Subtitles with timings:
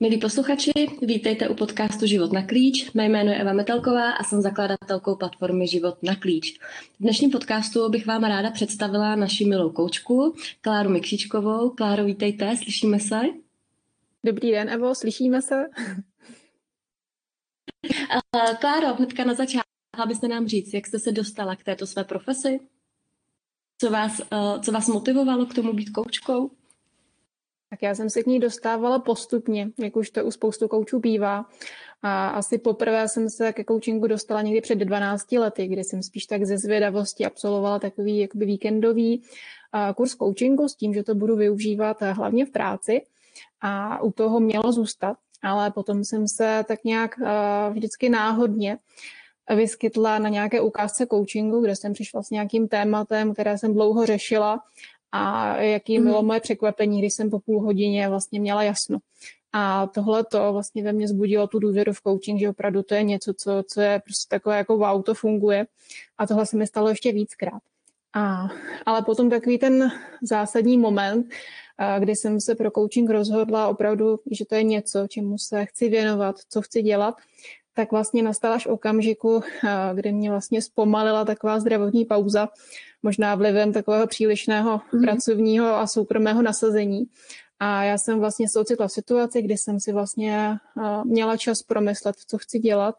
[0.00, 0.72] Milí posluchači,
[1.02, 2.92] vítejte u podcastu Život na klíč.
[2.94, 6.58] Mé jméno je Eva Metelková a jsem zakladatelkou platformy Život na klíč.
[6.98, 11.70] V dnešním podcastu bych vám ráda představila naši milou koučku, Kláru Mikšičkovou.
[11.70, 13.20] Kláro, vítejte, slyšíme se?
[14.24, 15.54] Dobrý den, Evo, slyšíme se?
[18.60, 22.60] Kláro, hnedka na začátku byste nám říct, jak jste se dostala k této své profesi?
[23.78, 26.50] Co vás, uh, co vás motivovalo k tomu být koučkou?
[27.70, 31.44] Tak já jsem se k ní dostávala postupně, jak už to u spoustu koučů bývá.
[32.02, 36.26] A asi poprvé jsem se ke coachingu dostala někdy před 12 lety, kdy jsem spíš
[36.26, 39.22] tak ze zvědavosti absolvovala takový jakoby víkendový
[39.96, 43.02] kurz coachingu s tím, že to budu využívat hlavně v práci
[43.60, 45.16] a u toho mělo zůstat.
[45.42, 47.14] Ale potom jsem se tak nějak
[47.70, 48.78] vždycky náhodně
[49.56, 54.60] vyskytla na nějaké ukázce coachingu, kde jsem přišla s nějakým tématem, které jsem dlouho řešila
[55.12, 56.04] a jaký mm.
[56.04, 58.98] bylo moje překvapení, když jsem po půl hodině vlastně měla jasno.
[59.52, 63.02] A tohle to vlastně ve mně zbudilo tu důvěru v coaching, že opravdu to je
[63.02, 65.66] něco, co, co je prostě takové jako wow, to funguje.
[66.18, 67.62] A tohle se mi stalo ještě víckrát.
[68.14, 68.48] A,
[68.86, 69.90] ale potom takový ten
[70.22, 71.26] zásadní moment,
[71.98, 76.36] kdy jsem se pro coaching rozhodla opravdu, že to je něco, čemu se chci věnovat,
[76.48, 77.14] co chci dělat,
[77.74, 79.40] tak vlastně nastala až okamžiku,
[79.94, 82.48] kdy mě vlastně zpomalila taková zdravotní pauza,
[83.02, 85.00] možná vlivem takového přílišného mm-hmm.
[85.00, 87.06] pracovního a soukromého nasazení.
[87.60, 90.56] A já jsem vlastně se ocitla v situaci, kdy jsem si vlastně
[91.04, 92.94] měla čas promyslet, co chci dělat,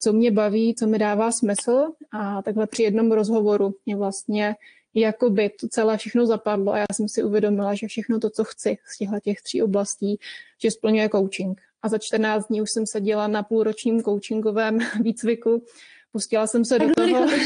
[0.00, 1.86] co mě baví, co mi dává smysl.
[2.12, 4.56] A takhle při jednom rozhovoru mě vlastně
[4.94, 8.44] jako by to celé všechno zapadlo a já jsem si uvědomila, že všechno to, co
[8.44, 10.18] chci z těchto těch tří oblastí,
[10.62, 11.60] že splňuje coaching.
[11.82, 15.64] A za 14 dní už jsem seděla na půlročním coachingovém výcviku,
[16.12, 17.26] pustila jsem se do toho.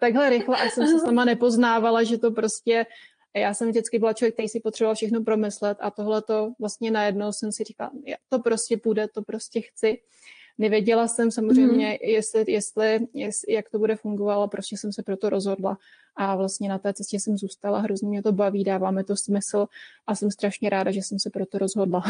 [0.00, 2.86] takhle rychle a jsem se sama nepoznávala, že to prostě
[3.36, 7.32] já jsem vždycky byla člověk, který si potřeboval všechno promyslet a tohle to vlastně najednou
[7.32, 7.90] jsem si říkala,
[8.28, 10.00] to prostě půjde, to prostě chci.
[10.58, 12.10] Nevěděla jsem samozřejmě, mm.
[12.10, 15.78] jestli, jestli, jestli, jak to bude fungovat, prostě jsem se proto rozhodla
[16.16, 19.66] a vlastně na té cestě jsem zůstala, hrozně mě to baví, dává mi to smysl
[20.06, 22.02] a jsem strašně ráda, že jsem se proto rozhodla.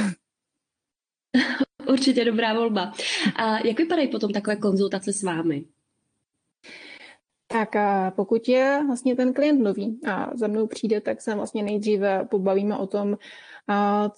[1.89, 2.93] Určitě dobrá volba.
[3.37, 5.65] A jak vypadají potom takové konzultace s vámi?
[7.53, 11.62] Tak a pokud je vlastně ten klient nový a za mnou přijde, tak se vlastně
[11.62, 13.16] nejdříve pobavíme o tom,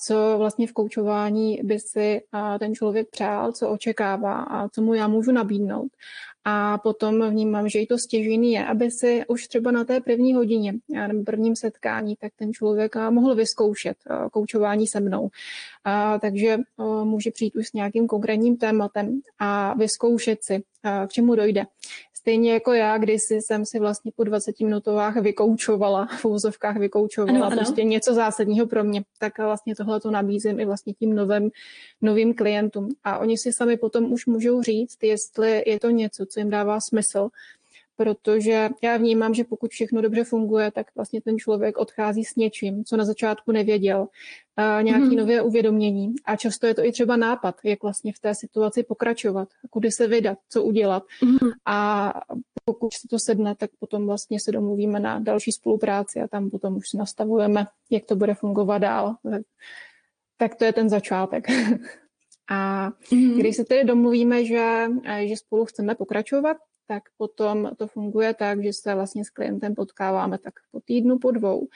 [0.07, 2.21] co vlastně v koučování by si
[2.59, 5.89] ten člověk přál, co očekává a co mu já můžu nabídnout.
[6.45, 10.35] A potom vnímám, že i to stěžení je, aby si už třeba na té první
[10.35, 10.75] hodině
[11.07, 13.97] nebo prvním setkání, tak ten člověk mohl vyzkoušet
[14.33, 15.29] koučování se mnou.
[15.85, 16.59] A, takže
[17.05, 20.63] může přijít už s nějakým konkrétním tématem a vyzkoušet si,
[21.07, 21.65] k čemu dojde.
[22.23, 27.47] Stejně jako já, kdysi jsem si vlastně po 20 minutovách vykoučovala, v úzovkách vykoučovala ano,
[27.47, 27.57] ano.
[27.57, 31.51] prostě něco zásadního pro mě, tak vlastně tohle to nabízím i vlastně tím novým,
[32.03, 32.89] novým klientům.
[33.05, 36.81] A oni si sami potom už můžou říct, jestli je to něco, co jim dává
[36.81, 37.29] smysl,
[38.03, 42.85] protože já vnímám, že pokud všechno dobře funguje, tak vlastně ten člověk odchází s něčím,
[42.85, 44.07] co na začátku nevěděl,
[44.83, 45.17] nějaký mm.
[45.17, 49.49] nové uvědomění a často je to i třeba nápad, jak vlastně v té situaci pokračovat,
[49.71, 51.51] kudy se vydat, co udělat mm.
[51.67, 52.13] a
[52.65, 56.77] pokud se to sedne, tak potom vlastně se domluvíme na další spolupráci a tam potom
[56.77, 59.15] už si nastavujeme, jak to bude fungovat dál.
[60.37, 61.47] Tak to je ten začátek.
[62.51, 63.39] A mm.
[63.39, 64.87] když se tedy domluvíme, že,
[65.25, 66.57] že spolu chceme pokračovat,
[66.95, 71.31] tak potom to funguje tak, že se vlastně s klientem potkáváme tak po týdnu, po
[71.31, 71.69] dvou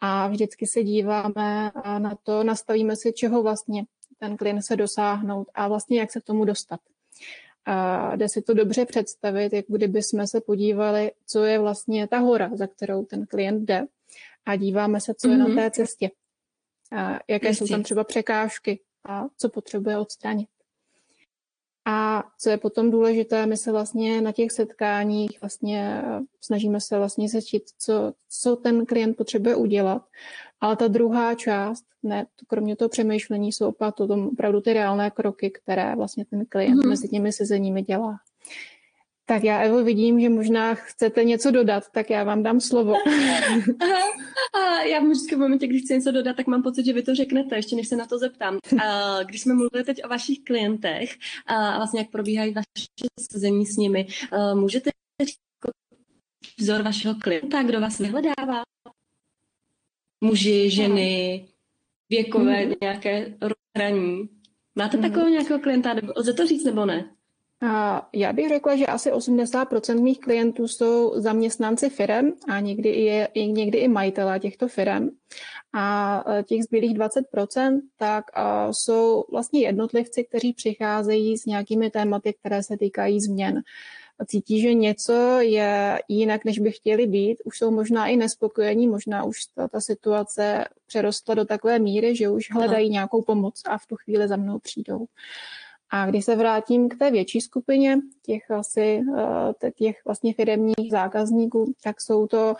[0.00, 3.84] a vždycky se díváme na to, nastavíme si, čeho vlastně
[4.18, 6.80] ten klient se dosáhnout a vlastně jak se k tomu dostat.
[7.64, 12.18] A jde si to dobře představit, jak kdyby jsme se podívali, co je vlastně ta
[12.18, 13.86] hora, za kterou ten klient jde
[14.46, 15.38] a díváme se, co je mm-hmm.
[15.38, 15.56] na mhm.
[15.56, 16.10] té cestě.
[16.92, 17.66] A jaké Jistě.
[17.66, 20.48] jsou tam třeba překážky a co potřebuje odstranit.
[21.84, 26.02] A co je potom důležité, my se vlastně na těch setkáních vlastně
[26.40, 30.02] snažíme se vlastně zjistit, co, co ten klient potřebuje udělat.
[30.60, 33.72] Ale ta druhá část, ne, kromě toho přemýšlení, jsou
[34.32, 36.88] opravdu ty reálné kroky, které vlastně ten klient mm-hmm.
[36.88, 38.16] mezi těmi sezeními dělá.
[39.32, 42.94] Tak já, Evo, vidím, že možná chcete něco dodat, tak já vám dám slovo.
[44.54, 47.14] A já vždycky v momentě, když chci něco dodat, tak mám pocit, že vy to
[47.14, 48.58] řeknete, ještě než se na to zeptám.
[48.84, 51.10] A když jsme mluvili teď o vašich klientech
[51.46, 54.06] a vlastně jak probíhají vaše sezení s nimi,
[54.54, 54.90] můžete
[55.22, 55.38] říct
[56.58, 58.62] vzor vašeho klienta, kdo vás vyhledává?
[60.20, 61.46] Muži, ženy,
[62.10, 62.72] věkové, mm.
[62.82, 64.28] nějaké rozhraní.
[64.74, 67.10] Máte takového nějakého klienta, lze to říct nebo ne?
[68.12, 73.52] Já bych řekla, že asi 80% mých klientů jsou zaměstnanci firem a někdy i, i,
[73.52, 75.10] někdy i majitelé těchto firem.
[75.74, 78.24] A e, těch zbylých 20% tak
[78.70, 83.62] jsou vlastně jednotlivci, kteří přicházejí s nějakými tématy, které se týkají změn
[84.26, 89.24] cítí, že něco je jinak, než by chtěli být, už jsou možná i nespokojení, možná
[89.24, 93.86] už ta, ta situace přerostla do takové míry, že už hledají nějakou pomoc a v
[93.86, 95.06] tu chvíli za mnou přijdou.
[95.94, 99.00] A když se vrátím k té větší skupině, těch asi
[99.62, 102.54] eh, těch vlastně firmních zákazníků, tak jsou to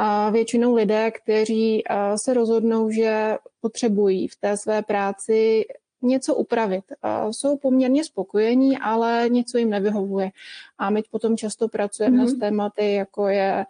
[0.00, 5.64] eh, většinou lidé, kteří eh, se rozhodnou, že potřebují v té své práci
[6.02, 6.84] něco upravit.
[7.30, 10.30] Jsou poměrně spokojení, ale něco jim nevyhovuje.
[10.78, 12.36] A my potom často pracujeme mm-hmm.
[12.36, 13.66] s tématy, jako je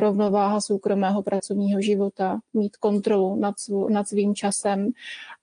[0.00, 4.90] rovnováha soukromého pracovního života, mít kontrolu nad, svů, nad svým časem,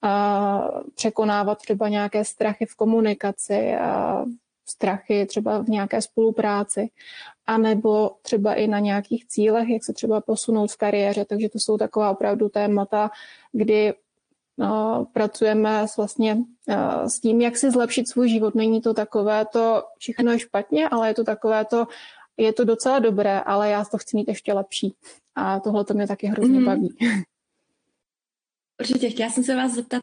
[0.02, 0.62] a
[0.96, 4.26] překonávat třeba nějaké strachy v komunikaci, a
[4.66, 6.90] strachy třeba v nějaké spolupráci,
[7.48, 11.26] anebo třeba i na nějakých cílech, jak se třeba posunout v kariéře.
[11.26, 13.10] Takže to jsou taková opravdu témata,
[13.52, 13.94] kdy
[15.14, 16.38] pracujeme s, vlastně,
[17.08, 18.56] s tím, jak si zlepšit svůj život.
[18.56, 21.88] Není to takové to, všechno je špatně, ale je to takové to,
[22.40, 24.96] je to docela dobré, ale já to chci mít ještě lepší.
[25.36, 26.66] A tohle to mě taky hrozně mm.
[26.66, 26.96] baví.
[28.82, 30.02] Určitě, chtěla jsem se vás zeptat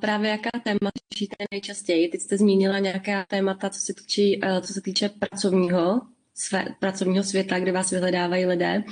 [0.00, 2.08] právě, jaká téma řešíte nejčastěji.
[2.08, 4.22] Teď jste zmínila nějaká témata, co se týče,
[4.60, 6.00] co se týče pracovního
[6.34, 8.84] své, pracovního světa, kde vás vyhledávají lidé.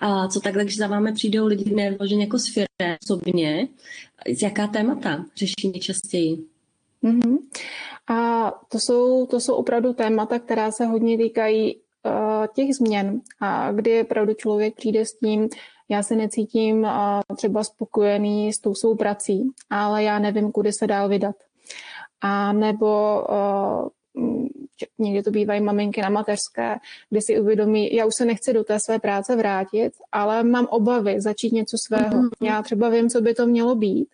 [0.00, 3.68] A co takhle, když za vámi přijdou lidi nevloženě jako firmy osobně,
[4.36, 6.44] z jaká témata řeší nejčastěji?
[7.04, 7.38] Mm-hmm.
[8.10, 11.80] A to jsou, to jsou opravdu témata, která se hodně týkají
[12.54, 15.48] těch změn, a kdy opravdu člověk přijde s tím,
[15.88, 16.86] já se necítím
[17.36, 21.36] třeba spokojený s tou svou prací, ale já nevím, kudy se dál vydat.
[22.20, 23.88] A nebo uh,
[24.98, 26.76] někdy to bývají maminky na mateřské,
[27.10, 31.20] kdy si uvědomí, já už se nechci do té své práce vrátit, ale mám obavy
[31.20, 32.22] začít něco svého.
[32.22, 32.46] Mm-hmm.
[32.46, 34.08] Já třeba vím, co by to mělo být,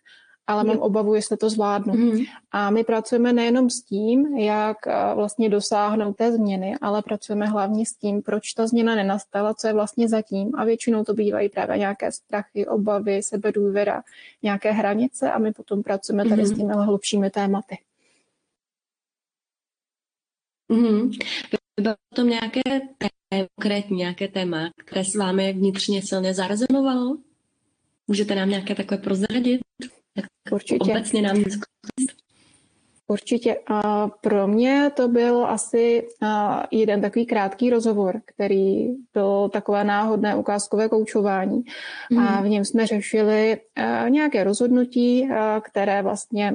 [0.46, 1.94] ale mám obavu, jestli to zvládnu.
[1.94, 2.26] Mm-hmm.
[2.50, 4.76] A my pracujeme nejenom s tím, jak
[5.14, 9.72] vlastně dosáhnout té změny, ale pracujeme hlavně s tím, proč ta změna nenastala, co je
[9.72, 10.52] vlastně zatím.
[10.54, 14.02] A většinou to bývají právě nějaké strachy, obavy, sebedůvěra,
[14.42, 16.54] nějaké hranice a my potom pracujeme tady mm-hmm.
[16.54, 17.78] s těmi hlubšími tématy.
[20.72, 21.18] Mm-hmm.
[21.80, 22.60] Bylo to nějaké
[23.56, 27.16] konkrétní nějaké téma, které s vámi vnitřně silně zarezonovalo?
[28.06, 29.60] Můžete nám nějaké takové prozradit?
[30.50, 30.90] Určitě.
[30.90, 31.44] Obecně nám
[33.06, 33.56] Určitě.
[33.66, 36.08] A pro mě to byl asi
[36.70, 41.62] jeden takový krátký rozhovor, který byl takové náhodné ukázkové koučování.
[42.10, 42.18] Mm.
[42.18, 42.44] A mhm.
[42.44, 43.60] v něm jsme řešili
[44.08, 45.28] nějaké rozhodnutí,
[45.60, 46.54] které vlastně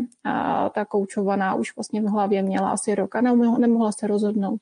[0.73, 4.61] ta koučovaná už vlastně v hlavě měla asi rok a nemohla se rozhodnout.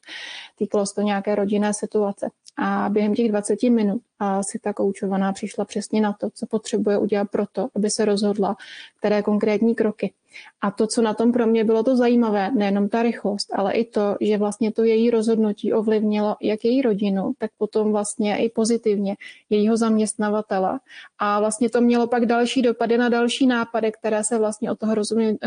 [0.57, 2.29] Týkalo se to nějaké rodinné situace.
[2.57, 4.01] A během těch 20 minut
[4.41, 8.55] si ta koučovaná přišla přesně na to, co potřebuje udělat pro to, aby se rozhodla,
[8.99, 10.13] které konkrétní kroky.
[10.61, 13.85] A to, co na tom pro mě bylo to zajímavé, nejenom ta rychlost, ale i
[13.85, 19.15] to, že vlastně to její rozhodnutí ovlivnilo jak její rodinu, tak potom vlastně i pozitivně
[19.49, 20.79] jejího zaměstnavatele.
[21.19, 24.95] A vlastně to mělo pak další dopady na další nápady, které se vlastně od toho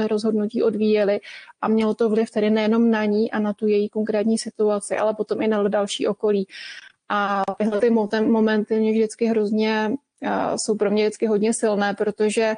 [0.08, 1.20] rozhodnutí odvíjely
[1.60, 5.14] a mělo to vliv tedy nejenom na ní a na tu její konkrétní situaci, ale
[5.14, 6.46] potom i na další okolí.
[7.12, 7.90] A tyhle ty
[8.20, 9.92] momenty mě vždycky hrozně,
[10.56, 12.54] jsou pro mě vždycky hodně silné, protože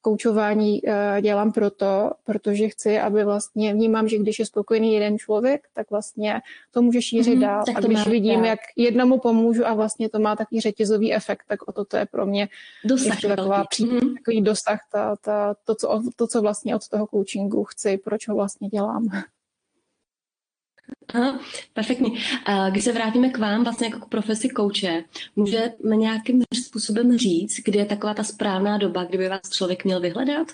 [0.00, 0.80] koučování
[1.20, 6.40] dělám proto, protože chci, aby vlastně vnímám, že když je spokojený jeden člověk, tak vlastně
[6.70, 7.64] to může šířit mm, dál.
[7.76, 8.44] A když vidím, dál.
[8.44, 12.06] jak jednomu pomůžu a vlastně to má takový řetězový efekt, tak o to, to je
[12.06, 12.48] pro mě
[12.84, 14.14] dosah taková, pří, mm.
[14.14, 18.34] takový dosah, ta, ta, to, co, to, co vlastně od toho coachingu chci, proč ho
[18.34, 19.08] vlastně dělám.
[21.14, 21.40] Aha,
[21.72, 22.10] perfektně.
[22.70, 25.04] Když se vrátíme k vám vlastně jako k profesi kouče,
[25.36, 30.48] můžeme nějakým způsobem říct, kdy je taková ta správná doba, kdyby vás člověk měl vyhledat?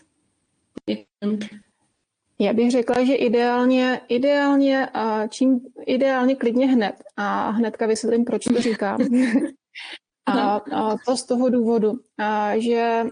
[2.38, 4.88] Já bych řekla, že ideálně, ideálně,
[5.28, 6.94] čím ideálně klidně hned.
[7.16, 9.00] A hnedka vysvětlím, proč to říkám.
[10.26, 13.04] a, a to z toho důvodu, a, že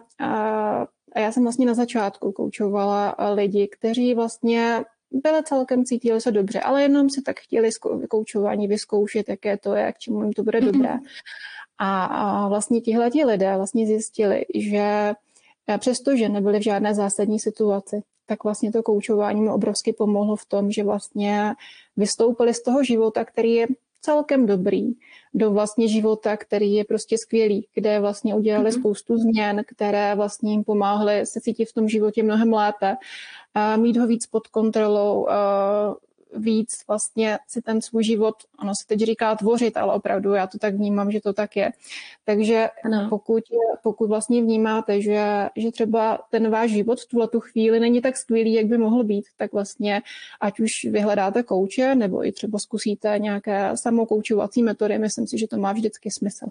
[1.15, 6.61] a já jsem vlastně na začátku koučovala lidi, kteří vlastně byli celkem, cítili se dobře,
[6.61, 7.71] ale jenom si tak chtěli
[8.11, 10.73] koučování vyzkoušet, jaké to je, k čemu jim to bude mm-hmm.
[10.73, 10.95] dobré.
[11.79, 15.15] A, a vlastně tihle lidé vlastně zjistili, že
[15.79, 20.71] přestože nebyli v žádné zásadní situaci, tak vlastně to koučování mu obrovsky pomohlo v tom,
[20.71, 21.55] že vlastně
[21.97, 23.67] vystoupili z toho života, který je
[24.07, 24.95] celkem dobrý,
[25.35, 28.81] do vlastně života, který je prostě skvělý, kde vlastně udělali mm-hmm.
[28.81, 32.97] spoustu změn, které vlastně jim pomáhly se cítit v tom životě mnohem lépe,
[33.55, 35.27] a mít ho víc pod kontrolou,
[36.35, 40.59] víc vlastně si ten svůj život, ono se teď říká tvořit, ale opravdu já to
[40.59, 41.73] tak vnímám, že to tak je.
[42.25, 43.07] Takže ano.
[43.11, 43.45] pokud,
[43.83, 48.17] pokud vlastně vnímáte, že, že třeba ten váš život v tuhle tu chvíli není tak
[48.17, 50.03] skvělý, jak by mohl být, tak vlastně
[50.41, 55.57] ať už vyhledáte kouče, nebo i třeba zkusíte nějaké samokoučovací metody, myslím si, že to
[55.57, 56.47] má vždycky smysl.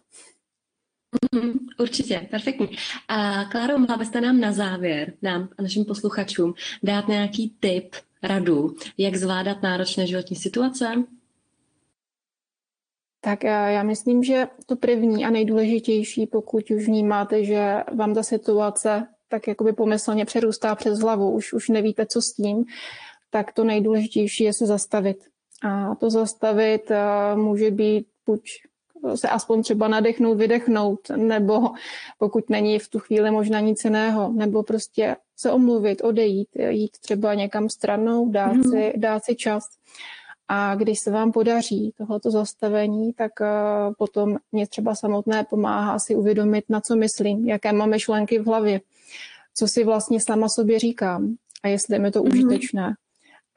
[1.35, 2.69] Mhm, určitě, perfektní.
[3.07, 6.53] A Kláro, mohla byste nám na závěr, nám a našim posluchačům,
[6.83, 10.85] dát nějaký tip, radu, jak zvládat náročné životní situace?
[13.21, 19.07] Tak já myslím, že to první a nejdůležitější, pokud už vnímáte, že vám ta situace
[19.27, 22.65] tak jakoby pomyslně přerůstá přes hlavu, už, už nevíte, co s tím,
[23.29, 25.17] tak to nejdůležitější je se zastavit.
[25.63, 28.41] A to zastavit uh, může být buď
[29.15, 31.61] se aspoň třeba nadechnout, vydechnout, nebo
[32.17, 37.33] pokud není v tu chvíli možná nic jiného, nebo prostě se omluvit, odejít, jít třeba
[37.33, 38.63] někam stranou, dát, mm.
[38.63, 39.63] si, dát si čas.
[40.47, 43.47] A když se vám podaří tohleto zastavení, tak uh,
[43.97, 48.81] potom mě třeba samotné pomáhá si uvědomit, na co myslím, jaké mám myšlenky v hlavě,
[49.57, 52.29] co si vlastně sama sobě říkám a jestli je mi to mm.
[52.29, 52.95] užitečné.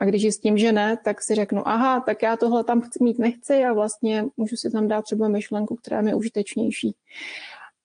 [0.00, 3.18] A když zjistím, že ne, tak si řeknu, aha, tak já tohle tam chci mít
[3.18, 6.94] nechci a vlastně můžu si tam dát třeba myšlenku, která je užitečnější.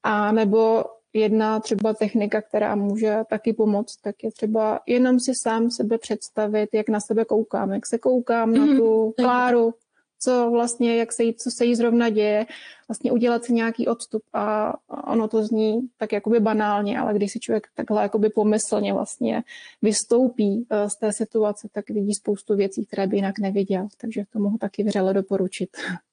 [0.04, 0.84] A nebo
[1.14, 6.70] jedna třeba technika, která může taky pomoct, tak je třeba jenom si sám sebe představit,
[6.74, 8.60] jak na sebe koukám, jak se koukám mm-hmm.
[8.60, 8.78] na mhm.
[8.78, 9.74] tu Kláru,
[10.20, 12.46] co vlastně, jak se jí, co se jí zrovna děje,
[12.88, 14.74] vlastně udělat si nějaký odstup a
[15.12, 19.44] ono to zní tak jakoby banálně, ale když si člověk takhle jakoby pomyslně vlastně
[19.82, 24.40] vystoupí eh, z té situace, tak vidí spoustu věcí, které by jinak neviděl, takže to
[24.40, 25.70] mohu taky vřele doporučit.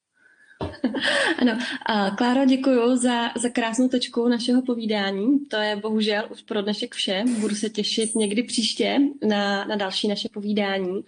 [1.39, 5.39] Ano, a Klára, děkuji za, za krásnou tečku našeho povídání.
[5.39, 7.23] To je bohužel už pro dnešek vše.
[7.39, 11.03] Budu se těšit někdy příště na, na další naše povídání.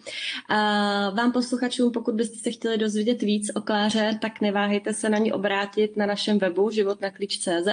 [0.50, 0.58] A
[1.10, 5.32] vám posluchačům, pokud byste se chtěli dozvědět víc o Kláře, tak neváhejte se na ní
[5.32, 7.68] obrátit na našem webu životnaklíč.cz.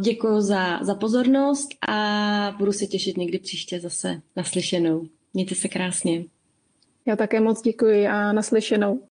[0.00, 5.06] Děkuji za, za pozornost a budu se těšit někdy příště zase naslyšenou.
[5.34, 6.24] Mějte se krásně.
[7.06, 8.98] Já také moc děkuji a naslyšenou.